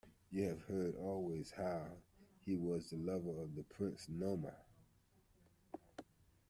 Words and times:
You 0.31 0.47
have 0.47 0.63
heard 0.63 0.95
always 0.95 1.51
how 1.51 1.97
he 2.43 2.55
was 2.55 2.89
the 2.89 2.95
lover 2.95 3.39
of 3.39 3.53
the 3.53 3.61
Princess 3.61 4.09
Naomi. 4.09 4.49